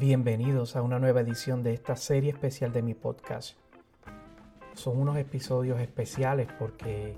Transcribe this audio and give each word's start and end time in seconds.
Bienvenidos 0.00 0.76
a 0.76 0.82
una 0.82 0.98
nueva 0.98 1.20
edición 1.20 1.62
de 1.62 1.74
esta 1.74 1.94
serie 1.94 2.30
especial 2.30 2.72
de 2.72 2.80
mi 2.80 2.94
podcast. 2.94 3.58
Son 4.72 4.98
unos 4.98 5.18
episodios 5.18 5.78
especiales 5.78 6.48
porque 6.58 7.14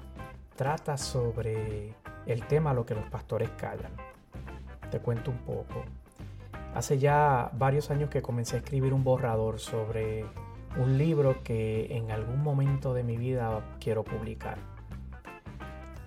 trata 0.57 0.97
sobre 0.97 1.95
el 2.27 2.45
tema 2.49 2.75
lo 2.75 2.85
que 2.85 2.97
los 2.97 3.05
pastores 3.05 3.51
callan. 3.51 3.93
Te 4.91 4.99
cuento 4.99 5.31
un 5.31 5.39
poco. 5.39 5.85
Hace 6.75 6.99
ya 6.99 7.53
varios 7.53 7.93
años 7.93 8.11
que 8.11 8.21
comencé 8.21 8.57
a 8.57 8.59
escribir 8.59 8.93
un 8.93 9.05
borrador 9.05 9.61
sobre 9.61 10.25
un 10.77 10.99
libro 10.99 11.45
que 11.45 11.87
en 11.97 12.11
algún 12.11 12.43
momento 12.43 12.95
de 12.95 13.05
mi 13.05 13.17
vida 13.17 13.77
quiero 13.79 14.03
publicar. 14.03 14.59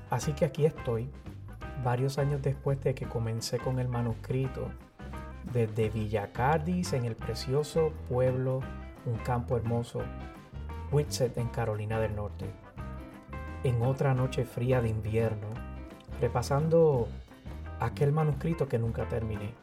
Así 0.10 0.34
que 0.34 0.44
aquí 0.44 0.66
estoy, 0.66 1.10
varios 1.86 2.18
años 2.18 2.42
después 2.42 2.84
de 2.84 2.94
que 2.94 3.08
comencé 3.08 3.60
con 3.60 3.80
el 3.80 3.88
manuscrito 3.88 4.72
desde 5.54 5.90
Villa 5.90 6.30
en 6.66 7.06
el 7.06 7.16
precioso 7.16 7.92
pueblo, 8.10 8.62
un 9.06 9.18
campo 9.18 9.58
hermoso, 9.58 10.02
Whitsett 10.92 11.38
en 11.38 11.48
Carolina 11.48 12.00
del 12.00 12.16
Norte. 12.16 12.46
En 13.64 13.82
otra 13.82 14.14
noche 14.14 14.46
fría 14.46 14.82
de 14.82 14.90
invierno, 14.90 15.48
repasando 16.22 17.08
aquel 17.80 18.12
manuscrito 18.12 18.68
que 18.68 18.80
nunca 18.80 19.08
terminé. 19.08 19.54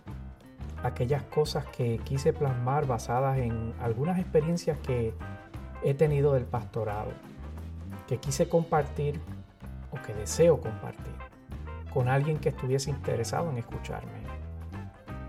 Aquellas 0.83 1.23
cosas 1.25 1.65
que 1.67 1.99
quise 1.99 2.33
plasmar 2.33 2.87
basadas 2.87 3.39
en 3.39 3.73
algunas 3.81 4.19
experiencias 4.19 4.79
que 4.79 5.15
he 5.85 5.95
tenido 5.95 6.33
del 6.33 6.45
pastorado, 6.45 7.13
que 8.09 8.19
quise 8.19 8.49
compartir 8.49 9.21
o 9.93 10.03
que 10.03 10.15
deseo 10.15 10.61
compartir 10.61 11.15
con 11.93 12.09
alguien 12.09 12.39
que 12.39 12.49
estuviese 12.49 12.91
interesado 12.91 13.51
en 13.51 13.59
escucharme 13.59 14.32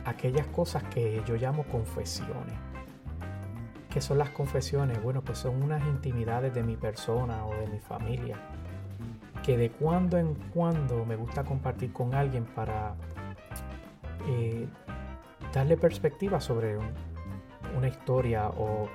aquellas 0.06 0.48
cosas 0.48 0.84
que 0.84 1.24
yo 1.26 1.36
llamo 1.36 1.64
confesiones. 1.64 2.56
¿Qué 3.90 4.02
son 4.02 4.18
las 4.18 4.30
confesiones? 4.30 5.02
Bueno, 5.02 5.22
pues 5.22 5.38
son 5.38 5.62
unas 5.62 5.86
intimidades 5.86 6.54
de 6.54 6.64
mi 6.64 6.76
persona 6.78 7.46
o 7.46 7.54
de 7.56 7.68
mi 7.68 7.80
familia 7.80 8.38
que 9.44 9.58
de 9.58 9.70
cuando 9.70 10.18
en 10.18 10.36
cuando 10.54 11.06
me 11.06 11.16
gusta 11.16 11.44
compartir 11.44 11.92
con 11.92 12.16
alguien 12.16 12.46
para 12.46 12.96
eh, 14.28 14.66
darle 15.54 15.76
perspectiva 15.78 16.40
sobre 16.40 16.78
una 17.78 17.88
historia 17.88 18.48
o, 18.48 18.88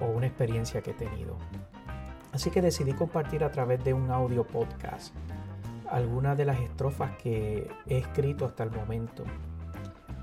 o 0.00 0.06
una 0.06 0.26
experiencia 0.26 0.82
que 0.82 0.90
he 0.90 0.94
tenido. 0.94 1.36
Así 2.32 2.50
que 2.50 2.60
decidí 2.60 2.92
compartir 2.92 3.42
a 3.42 3.50
través 3.50 3.82
de 3.82 3.94
un 3.94 4.10
audio 4.10 4.44
podcast 4.44 5.14
algunas 5.90 6.36
de 6.36 6.44
las 6.44 6.60
estrofas 6.60 7.12
que 7.16 7.66
he 7.86 7.98
escrito 7.98 8.44
hasta 8.44 8.62
el 8.62 8.70
momento 8.70 9.24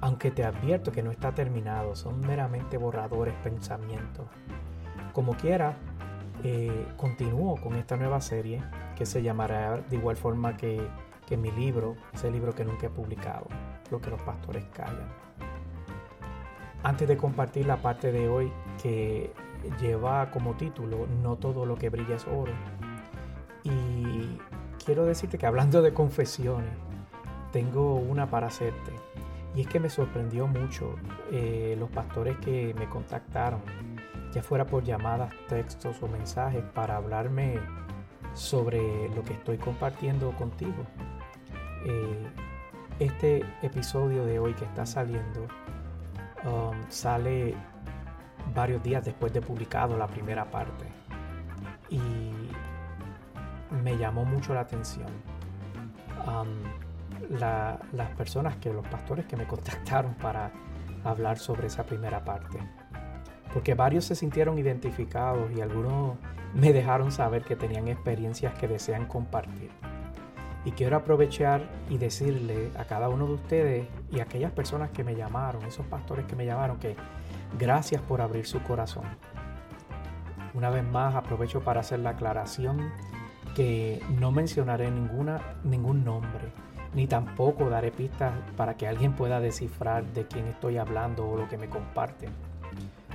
aunque 0.04 0.32
te 0.32 0.44
advierto 0.44 0.92
que 0.92 1.02
no 1.02 1.12
está 1.12 1.34
terminado, 1.34 1.96
son 1.96 2.20
meramente 2.20 2.78
borradores, 2.78 3.34
pensamientos. 3.36 4.28
Como 5.14 5.32
quiera, 5.38 5.78
eh, 6.44 6.88
continúo 6.98 7.56
con 7.56 7.76
esta 7.76 7.96
nueva 7.96 8.20
serie 8.20 8.62
que 8.98 9.06
se 9.06 9.24
llamará 9.24 9.78
de 9.78 9.96
igual 9.96 10.18
forma 10.18 10.58
que, 10.58 10.86
que 11.26 11.38
mi 11.38 11.52
libro, 11.52 11.96
ese 12.14 12.30
libro 12.30 12.54
que 12.54 12.66
nunca 12.66 12.88
he 12.88 12.90
publicado, 12.90 13.48
Lo 13.92 14.02
que 14.02 14.10
los 14.10 14.22
pastores 14.24 14.66
callan. 14.74 15.08
Antes 16.84 17.08
de 17.08 17.16
compartir 17.16 17.66
la 17.66 17.78
parte 17.78 18.12
de 18.12 18.28
hoy 18.28 18.52
que 18.82 19.32
lleva 19.80 20.32
como 20.32 20.56
título 20.56 21.08
No 21.22 21.38
todo 21.38 21.66
lo 21.66 21.78
que 21.78 21.88
brilla 21.88 22.18
es 22.18 22.28
oro. 22.28 22.52
Y 23.64 24.38
quiero 24.84 25.06
decirte 25.06 25.38
que 25.38 25.46
hablando 25.46 25.82
de 25.82 25.94
confesiones, 25.94 26.74
tengo 27.54 27.96
una 27.96 28.30
para 28.30 28.48
hacerte. 28.48 28.92
Y 29.56 29.62
es 29.62 29.68
que 29.68 29.80
me 29.80 29.90
sorprendió 29.90 30.48
mucho 30.48 30.96
eh, 31.32 31.76
los 31.78 31.90
pastores 31.90 32.38
que 32.38 32.74
me 32.78 32.90
contactaron, 32.90 33.62
ya 34.32 34.42
fuera 34.42 34.66
por 34.66 34.84
llamadas, 34.84 35.34
textos 35.48 36.02
o 36.02 36.08
mensajes, 36.08 36.64
para 36.74 36.98
hablarme 36.98 37.60
sobre 38.34 39.10
lo 39.10 39.24
que 39.24 39.34
estoy 39.34 39.58
compartiendo 39.58 40.32
contigo. 40.32 40.86
Eh, 41.86 42.28
este 43.00 43.44
episodio 43.62 44.26
de 44.26 44.40
hoy 44.40 44.54
que 44.54 44.66
está 44.66 44.86
saliendo 44.86 45.48
um, 46.46 46.78
sale 46.90 47.56
varios 48.54 48.82
días 48.84 49.04
después 49.04 49.34
de 49.34 49.42
publicado 49.42 49.98
la 49.98 50.08
primera 50.08 50.46
parte 50.50 50.86
y 51.90 52.00
me 53.84 53.98
llamó 53.98 54.26
mucho 54.26 54.54
la 54.54 54.62
atención. 54.62 55.08
Um, 56.28 56.93
las 57.30 58.10
personas 58.18 58.58
que 58.58 58.74
los 58.74 58.86
pastores 58.88 59.26
que 59.26 59.36
me 59.36 59.46
contactaron 59.46 60.14
para 60.16 60.52
hablar 61.04 61.38
sobre 61.38 61.68
esa 61.68 61.86
primera 61.86 62.24
parte. 62.24 62.60
Porque 63.54 63.76
varios 63.76 64.06
se 64.06 64.16
sintieron 64.16 64.58
identificados 64.58 65.52
y 65.52 65.62
algunos 65.62 66.18
me 66.54 66.74
dejaron 66.74 67.12
saber 67.12 67.44
que 67.44 67.56
tenían 67.56 67.88
experiencias 67.88 68.54
que 68.58 68.68
desean 68.68 69.06
compartir. 69.06 69.70
Y 70.66 70.72
quiero 70.72 70.96
aprovechar 70.96 71.70
y 71.90 71.98
decirle 71.98 72.72
a 72.78 72.86
cada 72.86 73.10
uno 73.10 73.28
de 73.28 73.34
ustedes 73.34 73.88
y 74.12 74.22
a 74.22 74.24
aquellas 74.24 74.52
personas 74.52 74.92
que 74.92 75.04
me 75.04 75.16
llamaron, 75.16 75.64
esos 75.64 75.86
pastores 75.86 76.26
que 76.26 76.36
me 76.36 76.46
llamaron, 76.46 76.80
que 76.80 76.96
gracias 77.60 78.02
por 78.02 78.22
abrir 78.22 78.46
su 78.46 78.64
corazón. 78.64 79.04
Una 80.54 80.70
vez 80.70 80.84
más 80.84 81.16
aprovecho 81.16 81.62
para 81.62 81.82
hacer 81.82 82.00
la 82.00 82.12
aclaración 82.12 82.92
que 83.56 84.02
no 84.20 84.32
mencionaré 84.32 84.90
ninguna, 84.90 85.58
ningún 85.64 86.06
nombre 86.06 86.52
ni 86.94 87.08
tampoco 87.08 87.70
daré 87.70 87.92
pistas 87.92 88.34
para 88.56 88.76
que 88.76 88.88
alguien 88.88 89.14
pueda 89.14 89.40
descifrar 89.40 90.06
de 90.14 90.28
quién 90.28 90.48
estoy 90.48 90.78
hablando 90.78 91.28
o 91.28 91.38
lo 91.38 91.48
que 91.48 91.58
me 91.58 91.70
comparten. 91.70 92.30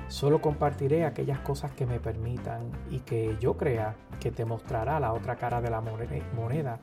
Solo 0.08 0.40
compartiré 0.40 1.04
aquellas 1.04 1.38
cosas 1.40 1.72
que 1.72 1.86
me 1.86 2.00
permitan 2.00 2.70
y 2.90 3.00
que 3.00 3.36
yo 3.40 3.56
crea 3.56 3.94
que 4.20 4.30
te 4.30 4.44
mostrará 4.44 4.98
la 4.98 5.12
otra 5.12 5.36
cara 5.36 5.60
de 5.60 5.70
la 5.70 5.82
moneda 5.82 6.80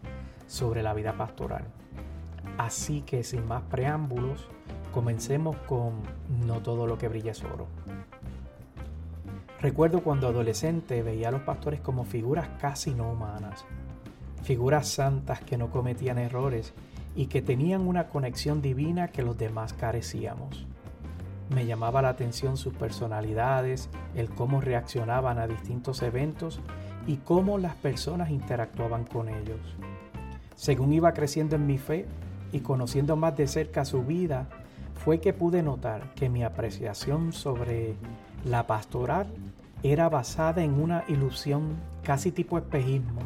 sobre 0.48 0.84
la 0.84 0.94
vida 0.94 1.18
pastoral. 1.18 1.64
Así 2.58 3.02
que 3.02 3.24
sin 3.24 3.48
más 3.48 3.64
preámbulos, 3.64 4.48
comencemos 4.94 5.58
con 5.68 6.04
No 6.46 6.62
todo 6.62 6.88
lo 6.88 6.98
que 6.98 7.08
brilla 7.08 7.32
es 7.32 7.44
oro. 7.44 7.68
Recuerdo 9.60 10.04
cuando 10.04 10.28
adolescente 10.28 11.02
veía 11.02 11.30
a 11.30 11.32
los 11.32 11.42
pastores 11.42 11.82
como 11.82 12.06
figuras 12.06 12.48
casi 12.60 12.94
no 12.94 13.12
humanas, 13.12 13.66
figuras 14.46 14.88
santas 14.88 15.42
que 15.42 15.58
no 15.58 15.72
cometían 15.72 16.20
errores 16.20 16.74
y 17.16 17.26
que 17.26 17.42
tenían 17.42 17.88
una 17.88 18.10
conexión 18.10 18.62
divina 18.62 19.08
que 19.08 19.24
los 19.24 19.36
demás 19.36 19.74
carecíamos. 19.74 20.68
Me 21.50 21.66
llamaba 21.66 22.04
la 22.04 22.10
atención 22.10 22.56
sus 22.56 22.74
personalidades, 22.74 23.90
el 24.16 24.30
cómo 24.30 24.62
reaccionaban 24.62 25.40
a 25.40 25.48
distintos 25.48 26.04
eventos 26.04 26.60
y 27.08 27.18
cómo 27.18 27.58
las 27.58 27.74
personas 27.76 28.30
interactuaban 28.30 29.06
con 29.06 29.30
ellos. 29.30 29.60
Según 30.56 30.94
iba 30.94 31.14
creciendo 31.14 31.56
en 31.56 31.66
mi 31.66 31.80
fe 31.80 32.06
y 32.52 32.60
conociendo 32.60 33.16
más 33.16 33.36
de 33.36 33.48
cerca 33.48 33.84
su 33.84 34.04
vida, 34.04 34.48
fue 34.94 35.20
que 35.20 35.34
pude 35.34 35.64
notar 35.64 36.14
que 36.14 36.30
mi 36.30 36.44
apreciación 36.44 37.34
sobre 37.34 37.96
la 38.44 38.68
pastoral 38.68 39.28
era 39.82 40.08
basada 40.08 40.64
en 40.64 40.80
una 40.80 41.04
ilusión 41.08 41.76
casi 42.04 42.32
tipo 42.32 42.60
espejismo 42.60 43.22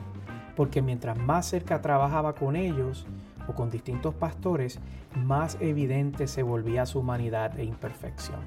porque 0.60 0.82
mientras 0.82 1.18
más 1.18 1.46
cerca 1.46 1.80
trabajaba 1.80 2.36
con 2.36 2.58
ellos 2.58 3.08
o 3.48 3.54
con 3.54 3.70
distintos 3.70 4.14
pastores, 4.14 4.78
más 5.16 5.56
evidente 5.62 6.28
se 6.28 6.44
volvía 6.44 6.86
su 6.86 7.00
humanidad 7.00 7.58
e 7.58 7.64
imperfección. 7.64 8.42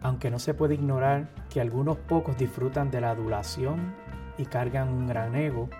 Aunque 0.00 0.30
no 0.30 0.38
se 0.38 0.54
puede 0.54 0.74
ignorar 0.74 1.28
que 1.50 1.60
algunos 1.60 1.96
pocos 1.96 2.38
disfrutan 2.38 2.88
de 2.92 3.00
la 3.00 3.10
adulación 3.10 3.96
y 4.38 4.44
cargan 4.44 4.90
un 4.90 5.08
gran 5.08 5.34
ego, 5.34 5.70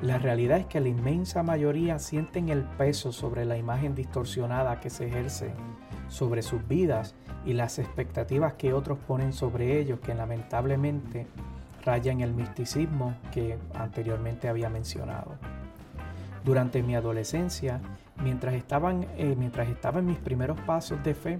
la 0.00 0.18
realidad 0.18 0.58
es 0.58 0.66
que 0.66 0.78
la 0.78 0.90
inmensa 0.90 1.42
mayoría 1.42 1.98
sienten 1.98 2.50
el 2.50 2.62
peso 2.62 3.10
sobre 3.10 3.44
la 3.46 3.56
imagen 3.56 3.96
distorsionada 3.96 4.78
que 4.78 4.90
se 4.90 5.08
ejerce 5.08 5.50
sobre 6.06 6.42
sus 6.42 6.68
vidas 6.68 7.16
y 7.44 7.52
las 7.52 7.80
expectativas 7.80 8.52
que 8.52 8.74
otros 8.74 8.96
ponen 9.08 9.32
sobre 9.32 9.80
ellos 9.80 9.98
que 9.98 10.14
lamentablemente 10.14 11.26
raya 11.84 12.12
en 12.12 12.20
el 12.20 12.34
misticismo 12.34 13.14
que 13.32 13.58
anteriormente 13.74 14.48
había 14.48 14.68
mencionado. 14.68 15.32
Durante 16.44 16.82
mi 16.82 16.94
adolescencia, 16.94 17.80
mientras, 18.22 18.54
estaban, 18.54 19.06
eh, 19.16 19.34
mientras 19.38 19.68
estaba 19.68 20.00
en 20.00 20.06
mis 20.06 20.18
primeros 20.18 20.58
pasos 20.60 21.02
de 21.02 21.14
fe, 21.14 21.38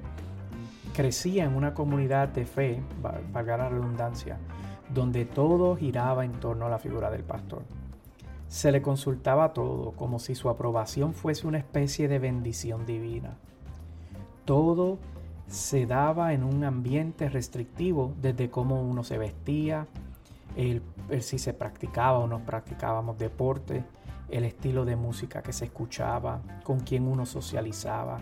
crecía 0.95 1.45
en 1.45 1.55
una 1.55 1.75
comunidad 1.75 2.29
de 2.29 2.45
fe, 2.45 2.83
valga 3.33 3.57
la 3.57 3.69
redundancia, 3.69 4.39
donde 4.93 5.25
todo 5.25 5.77
giraba 5.77 6.25
en 6.25 6.33
torno 6.33 6.67
a 6.67 6.71
la 6.71 6.79
figura 6.79 7.11
del 7.11 7.23
pastor. 7.23 7.63
Se 8.49 8.73
le 8.73 8.81
consultaba 8.81 9.53
todo, 9.53 9.93
como 9.93 10.19
si 10.19 10.35
su 10.35 10.49
aprobación 10.49 11.13
fuese 11.13 11.47
una 11.47 11.59
especie 11.59 12.09
de 12.09 12.19
bendición 12.19 12.87
divina. 12.87 13.37
Todo 14.45 14.99
se 15.47 15.87
daba 15.87 16.33
en 16.33 16.45
un 16.45 16.65
ambiente 16.65 17.29
restrictivo, 17.29 18.15
desde 18.21 18.51
cómo 18.51 18.83
uno 18.83 19.05
se 19.05 19.19
vestía, 19.19 19.87
el, 20.57 20.83
si 21.21 21.39
se 21.39 21.55
practicaba 21.55 22.19
o 22.19 22.27
no 22.27 22.41
practicábamos 22.41 23.19
deporte, 23.19 23.85
el 24.31 24.45
estilo 24.45 24.85
de 24.85 24.97
música 24.97 25.43
que 25.43 25.53
se 25.53 25.67
escuchaba, 25.67 26.41
con 26.63 26.81
quién 26.81 27.07
uno 27.07 27.25
socializaba, 27.27 28.19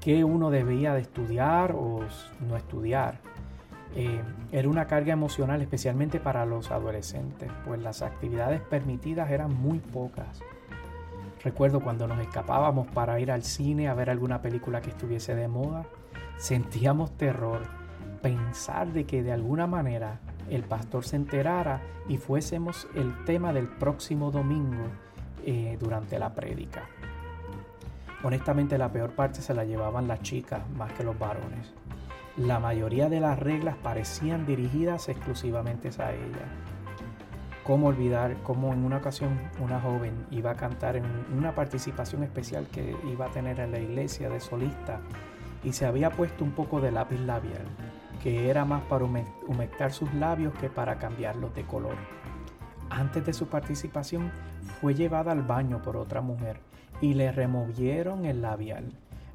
qué 0.00 0.24
uno 0.24 0.50
debía 0.50 0.94
de 0.94 1.00
estudiar 1.00 1.72
o 1.72 2.00
no 2.40 2.56
estudiar. 2.56 3.18
Eh, 3.94 4.22
era 4.52 4.68
una 4.68 4.86
carga 4.86 5.12
emocional 5.12 5.60
especialmente 5.60 6.18
para 6.18 6.46
los 6.46 6.70
adolescentes, 6.70 7.50
pues 7.64 7.80
las 7.80 8.02
actividades 8.02 8.60
permitidas 8.60 9.30
eran 9.30 9.54
muy 9.54 9.78
pocas. 9.78 10.40
Recuerdo 11.44 11.80
cuando 11.80 12.06
nos 12.06 12.20
escapábamos 12.20 12.86
para 12.88 13.18
ir 13.20 13.30
al 13.30 13.42
cine 13.42 13.88
a 13.88 13.94
ver 13.94 14.10
alguna 14.10 14.40
película 14.40 14.80
que 14.80 14.90
estuviese 14.90 15.34
de 15.34 15.48
moda, 15.48 15.84
sentíamos 16.38 17.16
terror 17.16 17.62
pensar 18.22 18.92
de 18.92 19.04
que 19.04 19.22
de 19.22 19.32
alguna 19.32 19.66
manera 19.66 20.20
el 20.50 20.64
pastor 20.64 21.04
se 21.04 21.16
enterara 21.16 21.80
y 22.08 22.18
fuésemos 22.18 22.88
el 22.94 23.24
tema 23.24 23.52
del 23.52 23.68
próximo 23.68 24.30
domingo 24.30 24.84
eh, 25.44 25.76
durante 25.80 26.18
la 26.18 26.34
prédica. 26.34 26.88
Honestamente 28.22 28.78
la 28.78 28.92
peor 28.92 29.12
parte 29.14 29.42
se 29.42 29.54
la 29.54 29.64
llevaban 29.64 30.06
las 30.06 30.22
chicas 30.22 30.62
más 30.76 30.92
que 30.92 31.04
los 31.04 31.18
varones. 31.18 31.72
La 32.36 32.60
mayoría 32.60 33.08
de 33.08 33.20
las 33.20 33.38
reglas 33.38 33.76
parecían 33.82 34.46
dirigidas 34.46 35.08
exclusivamente 35.08 35.90
a 36.00 36.12
ella. 36.12 36.46
¿Cómo 37.64 37.88
olvidar 37.88 38.36
cómo 38.42 38.72
en 38.72 38.84
una 38.84 38.96
ocasión 38.96 39.38
una 39.60 39.80
joven 39.80 40.26
iba 40.30 40.52
a 40.52 40.56
cantar 40.56 40.96
en 40.96 41.04
una 41.36 41.54
participación 41.54 42.22
especial 42.22 42.66
que 42.68 42.96
iba 43.10 43.26
a 43.26 43.30
tener 43.30 43.60
en 43.60 43.72
la 43.72 43.78
iglesia 43.78 44.28
de 44.28 44.40
solista 44.40 45.00
y 45.62 45.72
se 45.72 45.86
había 45.86 46.10
puesto 46.10 46.42
un 46.42 46.52
poco 46.52 46.80
de 46.80 46.90
lápiz 46.90 47.20
labial, 47.20 47.66
que 48.22 48.48
era 48.48 48.64
más 48.64 48.82
para 48.84 49.04
humectar 49.04 49.92
sus 49.92 50.12
labios 50.14 50.54
que 50.54 50.68
para 50.68 50.98
cambiarlos 50.98 51.54
de 51.54 51.64
color? 51.64 51.96
Antes 52.90 53.24
de 53.26 53.32
su 53.32 53.48
participación 53.48 54.30
fue 54.80 54.94
llevada 54.94 55.32
al 55.32 55.42
baño 55.42 55.82
por 55.82 55.96
otra 55.96 56.20
mujer 56.20 56.60
y 57.00 57.14
le 57.14 57.32
removieron 57.32 58.24
el 58.26 58.42
labial 58.42 58.92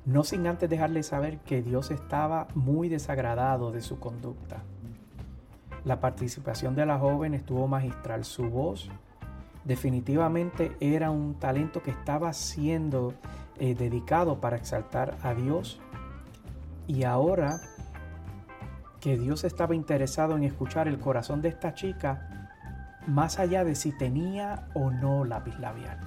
no 0.07 0.23
sin 0.23 0.47
antes 0.47 0.69
dejarle 0.69 1.03
saber 1.03 1.39
que 1.39 1.61
Dios 1.61 1.91
estaba 1.91 2.47
muy 2.55 2.87
desagradado 2.87 3.73
de 3.73 3.81
su 3.81 3.99
conducta. 3.99 4.63
La 5.83 5.99
participación 5.99 6.75
de 6.75 6.85
la 6.85 6.97
joven 6.97 7.33
estuvo 7.33 7.67
magistral. 7.67 8.23
Su 8.23 8.49
voz 8.49 8.89
definitivamente 9.65 10.77
era 10.79 11.11
un 11.11 11.35
talento 11.35 11.83
que 11.83 11.91
estaba 11.91 12.31
siendo 12.31 13.15
eh, 13.59 13.75
dedicado 13.75 14.39
para 14.39 14.55
exaltar 14.55 15.17
a 15.23 15.33
Dios. 15.33 15.81
Y 16.87 17.03
ahora 17.03 17.59
que 18.99 19.17
Dios 19.17 19.43
estaba 19.43 19.75
interesado 19.75 20.35
en 20.35 20.43
escuchar 20.43 20.87
el 20.87 20.99
corazón 20.99 21.41
de 21.41 21.49
esta 21.49 21.73
chica, 21.73 22.47
más 23.07 23.39
allá 23.39 23.63
de 23.63 23.75
si 23.75 23.91
tenía 23.91 24.67
o 24.73 24.91
no 24.91 25.23
lápiz 25.23 25.57
labial. 25.59 25.99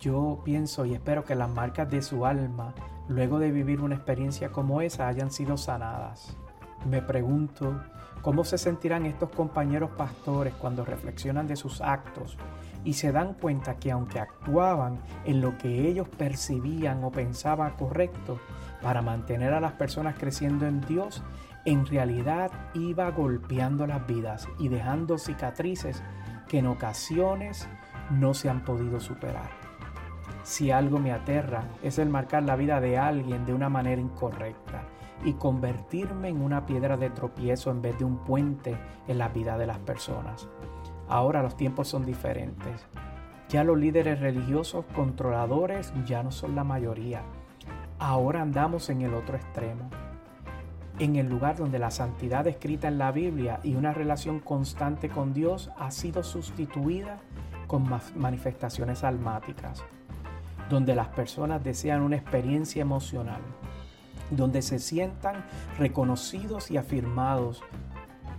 Yo 0.00 0.40
pienso 0.44 0.86
y 0.86 0.94
espero 0.94 1.24
que 1.24 1.34
las 1.34 1.50
marcas 1.50 1.90
de 1.90 2.00
su 2.00 2.24
alma, 2.24 2.74
luego 3.08 3.38
de 3.38 3.50
vivir 3.50 3.80
una 3.80 3.96
experiencia 3.96 4.50
como 4.50 4.80
esa, 4.80 5.08
hayan 5.08 5.30
sido 5.30 5.56
sanadas. 5.56 6.36
Me 6.88 7.02
pregunto 7.02 7.82
cómo 8.22 8.44
se 8.44 8.56
sentirán 8.56 9.04
estos 9.04 9.30
compañeros 9.30 9.90
pastores 9.90 10.54
cuando 10.54 10.84
reflexionan 10.84 11.46
de 11.46 11.56
sus 11.56 11.80
actos 11.80 12.38
y 12.84 12.94
se 12.94 13.12
dan 13.12 13.34
cuenta 13.34 13.76
que 13.76 13.90
aunque 13.90 14.20
actuaban 14.20 15.00
en 15.24 15.40
lo 15.40 15.58
que 15.58 15.88
ellos 15.88 16.08
percibían 16.08 17.04
o 17.04 17.10
pensaban 17.10 17.72
correcto 17.72 18.38
para 18.80 19.02
mantener 19.02 19.52
a 19.52 19.60
las 19.60 19.72
personas 19.72 20.16
creciendo 20.18 20.66
en 20.66 20.80
Dios, 20.80 21.22
en 21.64 21.86
realidad 21.86 22.50
iba 22.74 23.10
golpeando 23.10 23.86
las 23.86 24.06
vidas 24.06 24.48
y 24.58 24.68
dejando 24.68 25.18
cicatrices 25.18 26.02
que 26.48 26.58
en 26.58 26.66
ocasiones 26.66 27.68
no 28.10 28.34
se 28.34 28.48
han 28.48 28.64
podido 28.64 28.98
superar. 29.00 29.50
Si 30.42 30.70
algo 30.70 30.98
me 30.98 31.12
aterra 31.12 31.64
es 31.82 31.98
el 31.98 32.08
marcar 32.08 32.42
la 32.42 32.56
vida 32.56 32.80
de 32.80 32.98
alguien 32.98 33.44
de 33.44 33.52
una 33.52 33.68
manera 33.68 34.00
incorrecta 34.00 34.82
y 35.24 35.34
convertirme 35.34 36.28
en 36.28 36.40
una 36.40 36.64
piedra 36.64 36.96
de 36.96 37.10
tropiezo 37.10 37.70
en 37.70 37.82
vez 37.82 37.98
de 37.98 38.04
un 38.04 38.24
puente 38.24 38.76
en 39.06 39.18
la 39.18 39.28
vida 39.28 39.58
de 39.58 39.66
las 39.66 39.78
personas. 39.78 40.48
Ahora 41.08 41.42
los 41.42 41.56
tiempos 41.56 41.88
son 41.88 42.06
diferentes. 42.06 42.86
Ya 43.48 43.64
los 43.64 43.76
líderes 43.76 44.20
religiosos 44.20 44.84
controladores 44.94 45.92
ya 46.06 46.22
no 46.22 46.30
son 46.30 46.54
la 46.54 46.64
mayoría. 46.64 47.22
Ahora 47.98 48.40
andamos 48.40 48.88
en 48.88 49.02
el 49.02 49.12
otro 49.12 49.36
extremo. 49.36 49.90
En 51.00 51.16
el 51.16 51.28
lugar 51.28 51.56
donde 51.56 51.80
la 51.80 51.90
santidad 51.90 52.46
escrita 52.46 52.86
en 52.86 52.98
la 52.98 53.10
Biblia 53.10 53.58
y 53.64 53.74
una 53.74 53.92
relación 53.92 54.38
constante 54.38 55.08
con 55.08 55.32
Dios 55.34 55.70
ha 55.76 55.90
sido 55.90 56.22
sustituida 56.22 57.18
con 57.66 57.88
manifestaciones 58.16 59.02
almáticas 59.02 59.82
donde 60.70 60.94
las 60.94 61.08
personas 61.08 61.62
desean 61.62 62.00
una 62.00 62.16
experiencia 62.16 62.80
emocional, 62.80 63.40
donde 64.30 64.62
se 64.62 64.78
sientan 64.78 65.44
reconocidos 65.78 66.70
y 66.70 66.76
afirmados 66.76 67.62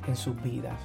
en 0.08 0.16
sus 0.16 0.42
vidas, 0.42 0.80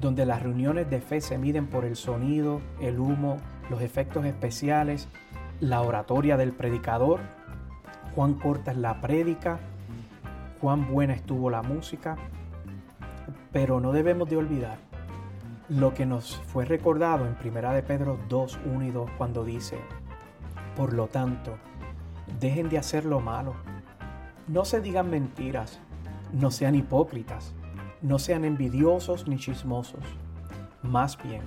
donde 0.00 0.26
las 0.26 0.42
reuniones 0.42 0.88
de 0.90 1.00
fe 1.00 1.20
se 1.20 1.38
miden 1.38 1.66
por 1.66 1.86
el 1.86 1.96
sonido, 1.96 2.60
el 2.80 3.00
humo, 3.00 3.38
los 3.70 3.80
efectos 3.80 4.26
especiales, 4.26 5.08
la 5.60 5.80
oratoria 5.80 6.36
del 6.36 6.52
predicador, 6.52 7.20
cuán 8.14 8.34
corta 8.34 8.72
es 8.72 8.76
la 8.76 9.00
prédica, 9.00 9.60
cuán 10.62 10.86
buena 10.88 11.12
estuvo 11.12 11.50
la 11.50 11.60
música, 11.62 12.16
pero 13.50 13.80
no 13.80 13.90
debemos 13.90 14.30
de 14.30 14.36
olvidar 14.36 14.78
lo 15.68 15.92
que 15.92 16.06
nos 16.06 16.36
fue 16.46 16.64
recordado 16.64 17.26
en 17.26 17.36
1 17.44 17.72
de 17.72 17.82
Pedro 17.82 18.16
2, 18.28 18.60
1 18.72 18.84
y 18.84 18.90
2 18.92 19.10
cuando 19.18 19.44
dice, 19.44 19.80
por 20.76 20.92
lo 20.92 21.08
tanto, 21.08 21.58
dejen 22.38 22.68
de 22.68 22.78
hacer 22.78 23.04
lo 23.04 23.18
malo. 23.18 23.54
No 24.46 24.64
se 24.64 24.80
digan 24.80 25.10
mentiras, 25.10 25.80
no 26.32 26.52
sean 26.52 26.76
hipócritas, 26.76 27.54
no 28.00 28.20
sean 28.20 28.44
envidiosos 28.44 29.26
ni 29.26 29.38
chismosos. 29.38 30.04
Más 30.82 31.20
bien, 31.20 31.42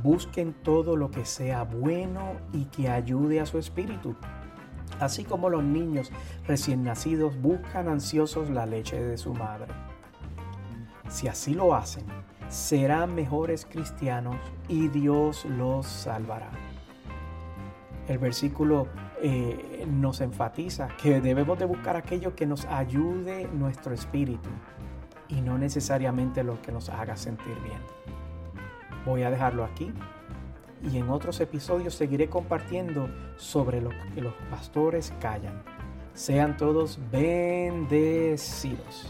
busquen 0.00 0.54
todo 0.62 0.94
lo 0.94 1.10
que 1.10 1.24
sea 1.24 1.64
bueno 1.64 2.34
y 2.52 2.66
que 2.66 2.88
ayude 2.88 3.40
a 3.40 3.46
su 3.46 3.58
espíritu. 3.58 4.14
Así 5.00 5.24
como 5.24 5.50
los 5.50 5.62
niños 5.62 6.10
recién 6.46 6.84
nacidos 6.84 7.40
buscan 7.40 7.88
ansiosos 7.88 8.50
la 8.50 8.66
leche 8.66 9.02
de 9.02 9.18
su 9.18 9.34
madre. 9.34 9.72
Si 11.08 11.28
así 11.28 11.54
lo 11.54 11.74
hacen, 11.74 12.04
serán 12.48 13.14
mejores 13.14 13.66
cristianos 13.66 14.36
y 14.68 14.88
Dios 14.88 15.44
los 15.44 15.86
salvará 15.86 16.50
el 18.08 18.18
versículo 18.18 18.88
eh, 19.22 19.86
nos 19.88 20.20
enfatiza 20.20 20.88
que 21.00 21.20
debemos 21.20 21.58
de 21.58 21.64
buscar 21.64 21.96
aquello 21.96 22.34
que 22.34 22.46
nos 22.46 22.64
ayude 22.66 23.48
nuestro 23.52 23.94
espíritu 23.94 24.48
y 25.28 25.40
no 25.40 25.56
necesariamente 25.56 26.44
lo 26.44 26.60
que 26.60 26.72
nos 26.72 26.90
haga 26.90 27.16
sentir 27.16 27.54
bien. 27.62 27.78
Voy 29.06 29.22
a 29.22 29.30
dejarlo 29.30 29.64
aquí 29.64 29.92
y 30.92 30.98
en 30.98 31.08
otros 31.10 31.40
episodios 31.40 31.94
seguiré 31.94 32.28
compartiendo 32.28 33.08
sobre 33.36 33.80
lo 33.80 33.90
que 34.14 34.20
los 34.20 34.34
pastores 34.50 35.12
callan. 35.20 35.62
Sean 36.14 36.56
todos 36.56 36.98
bendecidos. 37.10 39.08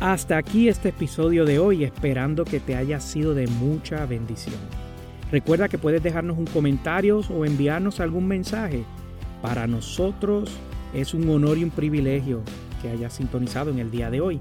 Hasta 0.00 0.36
aquí 0.36 0.68
este 0.68 0.90
episodio 0.90 1.44
de 1.46 1.58
hoy, 1.58 1.84
esperando 1.84 2.44
que 2.44 2.60
te 2.60 2.76
haya 2.76 3.00
sido 3.00 3.32
de 3.32 3.46
mucha 3.46 4.04
bendición. 4.04 4.56
Recuerda 5.30 5.68
que 5.68 5.78
puedes 5.78 6.02
dejarnos 6.02 6.36
un 6.36 6.46
comentario 6.46 7.20
o 7.30 7.44
enviarnos 7.44 8.00
algún 8.00 8.26
mensaje. 8.26 8.84
Para 9.40 9.66
nosotros 9.66 10.50
es 10.92 11.14
un 11.14 11.28
honor 11.28 11.58
y 11.58 11.64
un 11.64 11.70
privilegio 11.70 12.42
que 12.82 12.90
hayas 12.90 13.14
sintonizado 13.14 13.70
en 13.70 13.78
el 13.78 13.90
día 13.90 14.10
de 14.10 14.20
hoy. 14.20 14.40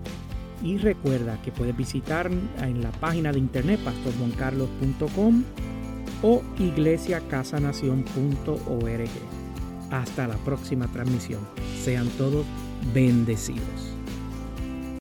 Y 0.63 0.77
recuerda 0.77 1.41
que 1.41 1.51
puedes 1.51 1.75
visitar 1.75 2.31
en 2.31 2.81
la 2.81 2.91
página 2.91 3.33
de 3.33 3.39
internet 3.39 3.81
pastorjuancarlos.com 3.83 5.43
o 6.23 6.41
iglesiacasanación.org. 6.57 9.09
Hasta 9.91 10.27
la 10.27 10.37
próxima 10.37 10.87
transmisión. 10.87 11.41
Sean 11.83 12.07
todos 12.17 12.45
bendecidos. 12.93 13.92